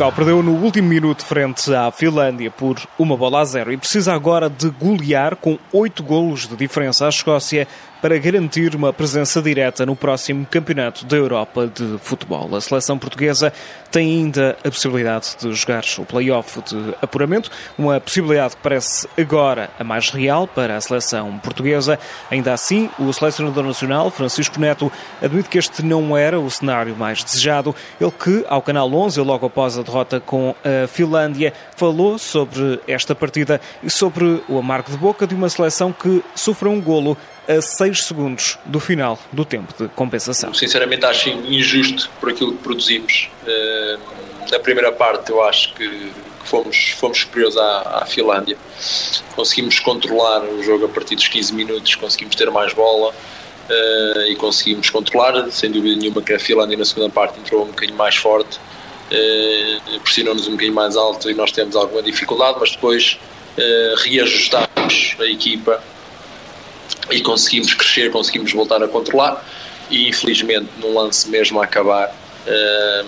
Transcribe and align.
Portugal 0.00 0.12
perdeu 0.16 0.42
no 0.42 0.52
último 0.52 0.88
minuto 0.88 1.22
frente 1.22 1.74
à 1.74 1.90
Finlândia 1.90 2.50
por 2.50 2.80
uma 2.98 3.18
bola 3.18 3.40
a 3.40 3.44
zero. 3.44 3.70
E 3.70 3.76
precisa 3.76 4.14
agora 4.14 4.48
de 4.48 4.70
golear 4.70 5.36
com 5.36 5.58
oito 5.74 6.02
golos 6.02 6.46
de 6.46 6.56
diferença 6.56 7.04
à 7.04 7.10
Escócia 7.10 7.68
para 8.00 8.18
garantir 8.18 8.74
uma 8.74 8.92
presença 8.92 9.42
direta 9.42 9.84
no 9.84 9.94
próximo 9.94 10.46
Campeonato 10.50 11.04
da 11.04 11.16
Europa 11.16 11.66
de 11.66 11.98
Futebol. 11.98 12.54
A 12.54 12.60
seleção 12.60 12.98
portuguesa 12.98 13.52
tem 13.90 14.18
ainda 14.18 14.56
a 14.64 14.70
possibilidade 14.70 15.36
de 15.38 15.52
jogar 15.52 15.82
o 15.98 16.04
play-off 16.04 16.62
de 16.62 16.94
apuramento, 17.02 17.50
uma 17.76 18.00
possibilidade 18.00 18.56
que 18.56 18.62
parece 18.62 19.08
agora 19.18 19.70
a 19.78 19.84
mais 19.84 20.10
real 20.10 20.46
para 20.46 20.76
a 20.76 20.80
seleção 20.80 21.38
portuguesa. 21.38 21.98
Ainda 22.30 22.52
assim, 22.52 22.88
o 22.98 23.12
selecionador 23.12 23.64
nacional, 23.64 24.10
Francisco 24.10 24.58
Neto, 24.58 24.90
admite 25.20 25.48
que 25.48 25.58
este 25.58 25.82
não 25.82 26.16
era 26.16 26.38
o 26.40 26.50
cenário 26.50 26.96
mais 26.96 27.22
desejado. 27.22 27.74
Ele 28.00 28.10
que, 28.10 28.44
ao 28.48 28.62
Canal 28.62 28.92
11, 28.92 29.20
logo 29.20 29.46
após 29.46 29.76
a 29.76 29.82
derrota 29.82 30.20
com 30.20 30.54
a 30.64 30.86
Finlândia, 30.86 31.52
falou 31.76 32.18
sobre 32.18 32.80
esta 32.86 33.14
partida 33.14 33.60
e 33.82 33.90
sobre 33.90 34.42
o 34.48 34.58
amargo 34.58 34.90
de 34.90 34.96
boca 34.96 35.26
de 35.26 35.34
uma 35.34 35.48
seleção 35.48 35.92
que 35.92 36.22
sofreu 36.34 36.72
um 36.72 36.80
golo 36.80 37.16
a 37.58 37.60
6 37.60 38.04
segundos 38.04 38.58
do 38.64 38.78
final 38.78 39.18
do 39.32 39.44
tempo 39.44 39.74
de 39.76 39.88
compensação. 39.90 40.54
Sinceramente 40.54 41.04
acho 41.04 41.28
injusto 41.28 42.08
por 42.20 42.30
aquilo 42.30 42.52
que 42.52 42.62
produzimos. 42.62 43.28
Eh, 43.46 43.98
na 44.50 44.58
primeira 44.60 44.92
parte 44.92 45.30
eu 45.30 45.42
acho 45.42 45.74
que 45.74 46.12
fomos, 46.44 46.90
fomos 46.98 47.20
superiores 47.20 47.56
à, 47.56 48.00
à 48.02 48.06
Finlândia. 48.06 48.56
Conseguimos 49.34 49.78
controlar 49.80 50.42
o 50.44 50.62
jogo 50.62 50.86
a 50.86 50.88
partir 50.88 51.16
dos 51.16 51.28
15 51.28 51.54
minutos, 51.54 51.94
conseguimos 51.94 52.34
ter 52.36 52.50
mais 52.50 52.72
bola 52.72 53.10
uh, 53.10 54.20
e 54.26 54.36
conseguimos 54.36 54.90
controlar. 54.90 55.50
Sem 55.50 55.70
dúvida 55.70 55.96
nenhuma 55.96 56.22
que 56.22 56.32
a 56.32 56.38
Finlândia 56.38 56.76
na 56.76 56.84
segunda 56.84 57.10
parte 57.10 57.38
entrou 57.38 57.64
um 57.64 57.66
bocadinho 57.66 57.96
mais 57.96 58.16
forte, 58.16 58.56
uh, 58.58 60.00
pressionou-nos 60.00 60.46
um 60.46 60.52
bocadinho 60.52 60.74
mais 60.74 60.96
alto 60.96 61.30
e 61.30 61.34
nós 61.34 61.52
temos 61.52 61.76
alguma 61.76 62.02
dificuldade, 62.02 62.58
mas 62.60 62.72
depois 62.72 63.18
uh, 63.56 64.02
reajustámos 64.02 65.16
a 65.20 65.24
equipa 65.24 65.80
e 67.10 67.20
conseguimos 67.20 67.74
crescer, 67.74 68.10
conseguimos 68.10 68.52
voltar 68.52 68.82
a 68.82 68.88
controlar. 68.88 69.44
E 69.90 70.08
infelizmente 70.08 70.68
num 70.78 70.94
lance 70.94 71.28
mesmo 71.28 71.60
a 71.60 71.64
acabar 71.64 72.08
uh, 72.08 73.06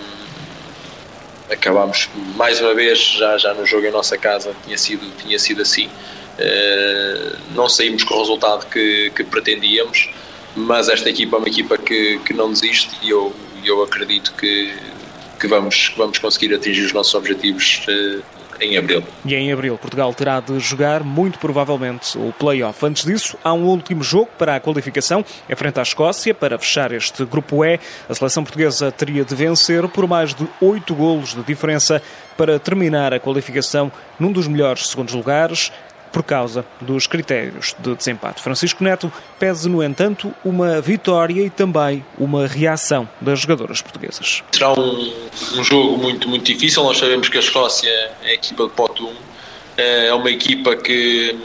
acabámos 1.49 2.09
mais 2.35 2.59
uma 2.59 2.73
vez 2.73 2.99
já, 2.99 3.37
já 3.37 3.53
no 3.53 3.65
jogo 3.65 3.85
em 3.87 3.91
nossa 3.91 4.17
casa 4.17 4.53
tinha 4.65 4.77
sido, 4.77 5.09
tinha 5.21 5.39
sido 5.39 5.61
assim. 5.61 5.87
Uh, 5.87 7.37
não 7.53 7.69
saímos 7.69 8.03
com 8.03 8.15
o 8.15 8.19
resultado 8.19 8.65
que, 8.65 9.11
que 9.15 9.23
pretendíamos 9.23 10.09
mas 10.55 10.89
esta 10.89 11.09
equipa 11.09 11.37
é 11.37 11.39
uma 11.39 11.47
equipa 11.47 11.77
que, 11.77 12.19
que 12.19 12.33
não 12.33 12.51
desiste 12.51 12.91
e 13.01 13.09
eu, 13.09 13.33
eu 13.63 13.81
acredito 13.81 14.33
que, 14.35 14.73
que 15.39 15.47
vamos, 15.47 15.89
que 15.89 15.97
vamos 15.97 16.19
conseguir 16.19 16.53
atingir 16.53 16.85
os 16.85 16.93
nossos 16.93 17.13
objetivos 17.15 17.83
uh, 17.87 18.23
em 18.59 18.77
abril. 18.77 19.03
E 19.25 19.35
em 19.35 19.51
abril, 19.51 19.77
Portugal 19.77 20.13
terá 20.13 20.39
de 20.39 20.59
jogar, 20.59 21.03
muito 21.03 21.39
provavelmente, 21.39 22.17
o 22.17 22.33
play-off. 22.33 22.85
Antes 22.85 23.03
disso, 23.03 23.37
há 23.43 23.53
um 23.53 23.65
último 23.65 24.03
jogo 24.03 24.29
para 24.37 24.55
a 24.55 24.59
qualificação, 24.59 25.23
é 25.47 25.55
frente 25.55 25.79
à 25.79 25.83
Escócia, 25.83 26.33
para 26.33 26.57
fechar 26.57 26.91
este 26.91 27.25
grupo 27.25 27.63
E. 27.63 27.79
A 28.09 28.13
seleção 28.13 28.43
portuguesa 28.43 28.91
teria 28.91 29.23
de 29.23 29.35
vencer 29.35 29.87
por 29.87 30.07
mais 30.07 30.33
de 30.33 30.47
oito 30.61 30.93
golos 30.95 31.33
de 31.33 31.43
diferença 31.43 32.01
para 32.37 32.59
terminar 32.59 33.13
a 33.13 33.19
qualificação 33.19 33.91
num 34.19 34.31
dos 34.31 34.47
melhores 34.47 34.87
segundos 34.87 35.13
lugares 35.13 35.71
por 36.13 36.23
causa 36.23 36.63
dos 36.79 37.07
critérios 37.07 37.75
de 37.79 37.95
desempate. 37.95 38.41
Francisco 38.41 38.83
Neto 38.83 39.11
pede, 39.39 39.67
no 39.67 39.83
entanto, 39.83 40.33
uma 40.45 40.79
vitória 40.79 41.41
e 41.41 41.49
também 41.49 42.05
uma 42.17 42.47
reação 42.47 43.09
das 43.19 43.39
jogadoras 43.39 43.81
portuguesas. 43.81 44.43
Será 44.51 44.71
um, 44.73 45.13
um 45.57 45.63
jogo 45.63 45.97
muito, 45.97 46.29
muito 46.29 46.45
difícil. 46.45 46.83
Nós 46.83 46.99
sabemos 46.99 47.27
que 47.27 47.37
a 47.37 47.41
Escócia 47.41 47.89
é 47.89 48.29
a 48.29 48.33
equipa 48.33 48.63
de 48.65 48.69
pote 48.69 49.03
1. 49.03 49.13
É 49.75 50.13
uma 50.13 50.29
equipa 50.29 50.75
que 50.75 51.35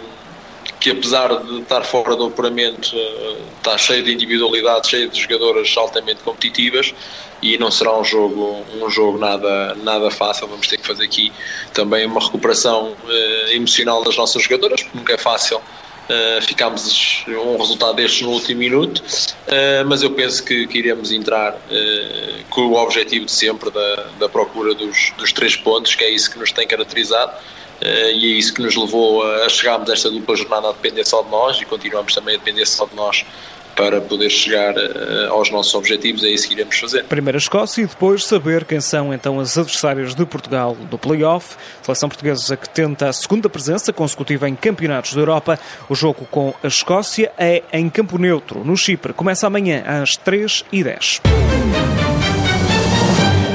que 0.81 0.91
apesar 0.91 1.43
de 1.43 1.61
estar 1.61 1.83
fora 1.83 2.15
do 2.15 2.27
apuramento 2.27 2.91
eh, 2.95 3.37
está 3.57 3.77
cheio 3.77 4.03
de 4.03 4.13
individualidade, 4.13 4.89
cheio 4.89 5.09
de 5.09 5.21
jogadoras 5.21 5.75
altamente 5.77 6.21
competitivas 6.23 6.95
e 7.43 7.59
não 7.59 7.71
será 7.71 7.97
um 7.99 8.05
jogo 8.05 8.65
um 8.81 8.91
jogo 8.91 9.19
nada 9.19 9.75
nada 9.77 10.11
fácil. 10.11 10.47
Vamos 10.47 10.67
ter 10.67 10.79
que 10.79 10.87
fazer 10.87 11.05
aqui 11.05 11.33
também 11.73 12.07
uma 12.07 12.21
recuperação 12.21 12.93
uh, 12.93 13.51
emocional 13.51 14.03
das 14.03 14.17
nossas 14.17 14.43
jogadoras, 14.43 14.83
porque 14.83 14.99
nunca 14.99 15.15
é 15.15 15.19
fácil 15.19 15.59
uh, 16.09 17.41
um 17.41 17.57
resultado 17.57 17.95
destes 17.95 18.23
no 18.23 18.31
último 18.31 18.61
minuto, 18.61 18.99
uh, 18.99 19.87
mas 19.87 20.03
eu 20.03 20.11
penso 20.11 20.45
que, 20.45 20.67
que 20.67 20.79
iremos 20.79 21.13
entrar 21.13 21.55
uh, 21.55 22.45
com 22.51 22.63
o 22.63 22.75
objetivo 22.75 23.27
de 23.27 23.33
sempre 23.33 23.71
da, 23.71 24.07
da 24.19 24.29
procura 24.29 24.75
dos, 24.75 25.13
dos 25.17 25.33
três 25.33 25.57
pontos, 25.57 25.95
que 25.95 26.05
é 26.05 26.11
isso 26.11 26.31
que 26.31 26.39
nos 26.39 26.53
tem 26.53 26.67
caracterizado 26.67 27.33
e 27.81 28.35
é 28.35 28.39
isso 28.39 28.53
que 28.55 28.63
nos 28.63 28.77
levou 28.77 29.23
a 29.45 29.49
chegarmos 29.49 29.89
a 29.91 29.93
esta 29.93 30.11
dupla 30.11 30.37
jornada 30.37 30.69
a 30.69 30.73
depender 30.73 31.05
só 31.05 31.23
de 31.23 31.31
nós 31.31 31.61
e 31.61 31.65
continuamos 31.65 32.15
também 32.15 32.35
a 32.35 32.39
depender 32.39 32.67
só 32.67 32.87
de 32.87 32.95
nós 32.95 33.25
para 33.79 34.01
poder 34.01 34.29
chegar 34.29 34.75
uh, 34.75 35.31
aos 35.31 35.53
nossos 35.53 35.73
objetivos, 35.73 36.25
é 36.25 36.29
isso 36.29 36.49
que 36.49 36.55
iremos 36.55 36.77
fazer. 36.77 37.05
Primeiro 37.05 37.37
a 37.37 37.39
Escócia 37.39 37.81
e 37.83 37.87
depois 37.87 38.25
saber 38.25 38.65
quem 38.65 38.81
são 38.81 39.15
então 39.15 39.39
as 39.39 39.57
adversárias 39.57 40.17
de 40.17 40.27
Portugal 40.27 40.75
do 40.75 40.99
play-off. 40.99 41.57
Seleção 41.81 42.09
portuguesa 42.09 42.57
que 42.57 42.69
tenta 42.69 43.09
a 43.09 43.13
segunda 43.13 43.49
presença 43.49 43.93
consecutiva 43.93 44.49
em 44.49 44.57
campeonatos 44.57 45.15
da 45.15 45.21
Europa. 45.21 45.61
O 45.89 45.95
jogo 45.95 46.27
com 46.29 46.53
a 46.61 46.67
Escócia 46.67 47.31
é 47.39 47.63
em 47.73 47.89
campo 47.89 48.19
neutro, 48.19 48.65
no 48.65 48.77
Chipre. 48.77 49.13
Começa 49.13 49.47
amanhã 49.47 49.85
às 49.87 50.19
3h10. 50.19 51.21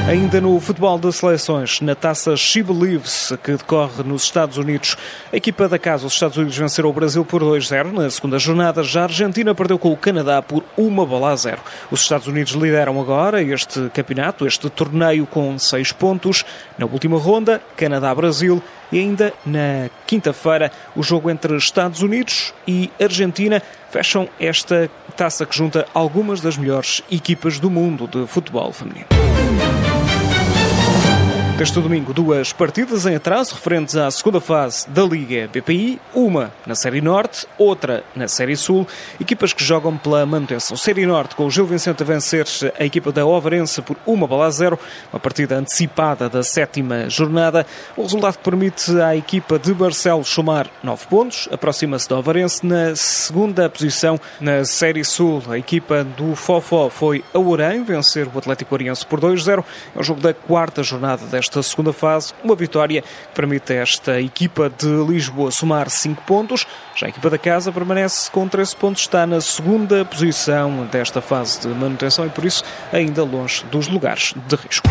Ainda 0.06 0.38
no 0.38 0.60
futebol 0.60 0.98
de 0.98 1.10
seleções, 1.10 1.80
na 1.80 1.94
taça 1.94 2.36
She 2.36 2.62
Believes, 2.62 3.32
que 3.42 3.52
decorre 3.52 4.02
nos 4.04 4.24
Estados 4.24 4.58
Unidos, 4.58 4.98
a 5.32 5.36
equipa 5.36 5.66
da 5.66 5.78
casa, 5.78 6.06
os 6.06 6.12
Estados 6.12 6.36
Unidos, 6.36 6.58
venceram 6.58 6.90
o 6.90 6.92
Brasil 6.92 7.24
por 7.24 7.42
2-0 7.42 7.90
na 7.90 8.10
segunda 8.10 8.38
jornada. 8.38 8.82
Já 8.82 9.00
a 9.00 9.04
Argentina 9.04 9.54
perdeu 9.54 9.78
com 9.78 9.90
o 9.90 9.96
Canadá 9.96 10.42
por 10.42 10.62
uma 10.76 11.06
bola 11.06 11.30
a 11.30 11.36
zero. 11.36 11.62
Os 11.90 12.02
Estados 12.02 12.26
Unidos 12.26 12.52
lideram 12.52 13.00
agora 13.00 13.42
este 13.42 13.88
campeonato, 13.94 14.46
este 14.46 14.68
torneio, 14.68 15.24
com 15.24 15.58
seis 15.58 15.90
pontos. 15.90 16.44
Na 16.76 16.84
última 16.84 17.18
ronda, 17.18 17.62
Canadá-Brasil. 17.74 18.62
E 18.92 18.98
ainda 18.98 19.32
na 19.44 19.88
quinta-feira, 20.06 20.70
o 20.94 21.02
jogo 21.02 21.30
entre 21.30 21.56
Estados 21.56 22.02
Unidos 22.02 22.52
e 22.68 22.90
Argentina 23.00 23.62
fecham 23.90 24.28
esta 24.38 24.90
taça 25.16 25.46
que 25.46 25.56
junta 25.56 25.86
algumas 25.94 26.42
das 26.42 26.58
melhores 26.58 27.02
equipas 27.10 27.58
do 27.58 27.70
mundo 27.70 28.06
de 28.06 28.26
futebol 28.26 28.70
feminino. 28.70 29.06
Este 31.60 31.80
domingo, 31.80 32.12
duas 32.12 32.52
partidas 32.52 33.06
em 33.06 33.14
atraso 33.14 33.54
referentes 33.54 33.96
à 33.96 34.10
segunda 34.10 34.40
fase 34.40 34.90
da 34.90 35.02
Liga 35.04 35.48
BPI, 35.48 36.00
uma 36.12 36.52
na 36.66 36.74
Série 36.74 37.00
Norte, 37.00 37.46
outra 37.56 38.02
na 38.14 38.26
Série 38.26 38.56
Sul, 38.56 38.86
equipas 39.20 39.52
que 39.52 39.62
jogam 39.62 39.96
pela 39.96 40.26
manutenção. 40.26 40.76
Série 40.76 41.06
Norte 41.06 41.36
com 41.36 41.46
o 41.46 41.50
Gil 41.50 41.64
Vicente 41.64 42.02
a 42.02 42.06
vencer 42.06 42.44
a 42.78 42.84
equipa 42.84 43.12
da 43.12 43.24
Ovarense 43.24 43.80
por 43.80 43.96
uma 44.04 44.26
bola 44.26 44.46
a 44.46 44.50
zero, 44.50 44.76
uma 45.12 45.20
partida 45.20 45.56
antecipada 45.56 46.28
da 46.28 46.42
sétima 46.42 47.08
jornada, 47.08 47.64
o 47.96 48.02
resultado 48.02 48.36
que 48.36 48.42
permite 48.44 49.00
à 49.00 49.16
equipa 49.16 49.56
de 49.56 49.72
Barcelos 49.72 50.28
somar 50.28 50.68
nove 50.82 51.06
pontos, 51.06 51.48
aproxima-se 51.52 52.08
da 52.08 52.18
Ovarense 52.18 52.66
na 52.66 52.96
segunda 52.96 53.70
posição. 53.70 54.20
Na 54.40 54.64
Série 54.64 55.04
Sul. 55.04 55.42
A 55.48 55.56
equipa 55.56 56.02
do 56.02 56.34
Fofó 56.34 56.90
foi 56.90 57.24
a 57.32 57.38
Orem 57.38 57.84
vencer 57.84 58.26
o 58.26 58.38
Atlético 58.38 58.74
Oriense 58.74 59.06
por 59.06 59.20
2-0, 59.20 59.64
é 59.94 60.00
o 60.00 60.02
jogo 60.02 60.20
da 60.20 60.34
quarta 60.34 60.82
jornada 60.82 61.24
desta 61.26 61.43
esta 61.44 61.62
segunda 61.62 61.92
fase. 61.92 62.32
Uma 62.42 62.54
vitória 62.56 63.02
que 63.02 63.34
permite 63.34 63.72
a 63.72 63.76
esta 63.76 64.20
equipa 64.20 64.70
de 64.70 64.88
Lisboa 65.06 65.50
somar 65.50 65.88
5 65.90 66.22
pontos. 66.22 66.66
Já 66.96 67.06
a 67.06 67.08
equipa 67.10 67.30
da 67.30 67.38
casa 67.38 67.70
permanece 67.70 68.30
com 68.30 68.48
13 68.48 68.76
pontos, 68.76 69.02
está 69.02 69.26
na 69.26 69.40
segunda 69.40 70.04
posição 70.04 70.86
desta 70.86 71.20
fase 71.20 71.60
de 71.60 71.68
manutenção 71.68 72.26
e 72.26 72.30
por 72.30 72.44
isso 72.44 72.64
ainda 72.92 73.22
longe 73.22 73.64
dos 73.66 73.88
lugares 73.88 74.34
de 74.48 74.56
risco. 74.56 74.88